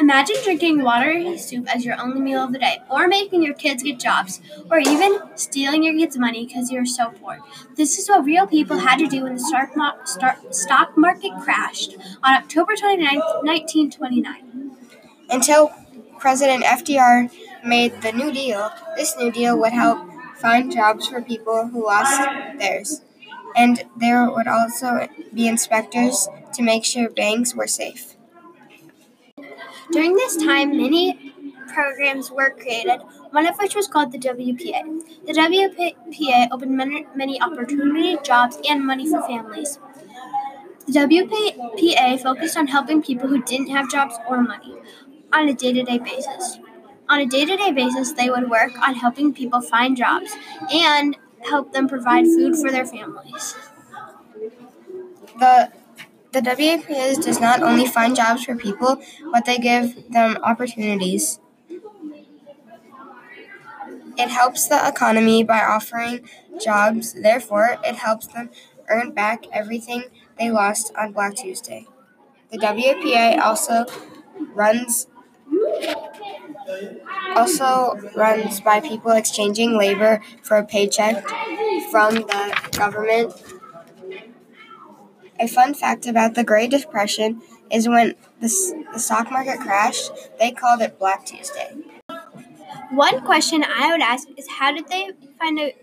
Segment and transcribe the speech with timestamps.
[0.00, 3.82] Imagine drinking watery soup as your only meal of the day, or making your kids
[3.82, 4.40] get jobs,
[4.70, 7.40] or even stealing your kids' money because you're so poor.
[7.74, 9.40] This is what real people had to do when the
[10.50, 14.70] stock, market crashed on October 29, 1929.
[15.30, 15.72] Until
[16.20, 17.30] President FDR
[17.64, 19.98] made the New Deal, this New Deal would help
[20.36, 22.20] find jobs for people who lost
[22.58, 23.02] theirs.
[23.56, 28.14] And there would also be inspectors to make sure banks were safe.
[29.90, 31.32] During this time, many
[31.72, 34.82] programs were created, one of which was called the WPA.
[35.26, 39.78] The WPA opened many, many opportunity, jobs, and money for families.
[40.86, 44.74] The WPA focused on helping people who didn't have jobs or money
[45.32, 46.58] on a day to day basis.
[47.08, 50.34] On a day to day basis, they would work on helping people find jobs
[50.72, 51.16] and
[51.48, 53.54] help them provide food for their families.
[55.38, 55.70] The
[56.32, 59.00] the WPA does not only find jobs for people,
[59.32, 61.40] but they give them opportunities.
[64.16, 66.28] It helps the economy by offering
[66.62, 68.50] jobs, therefore, it helps them
[68.88, 70.04] earn back everything
[70.38, 71.86] they lost on Black Tuesday.
[72.50, 73.86] The WPA also
[74.54, 75.06] runs
[77.36, 81.26] also runs by people exchanging labor for a paycheck
[81.90, 83.32] from the government.
[85.40, 88.48] A fun fact about the Great Depression is when the,
[88.92, 91.74] the stock market crashed, they called it Black Tuesday.
[92.90, 95.74] One question I would ask is how did they find a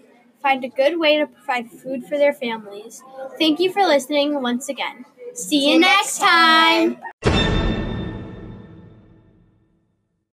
[0.41, 3.01] find a good way to provide food for their families?
[3.39, 5.05] Thank you for listening once again.
[5.33, 6.97] See you, next time.